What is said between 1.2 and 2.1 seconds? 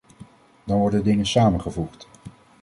samengevoegd.